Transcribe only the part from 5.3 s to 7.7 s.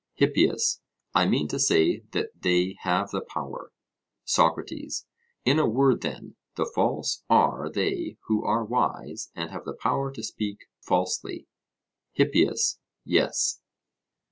In a word, then, the false are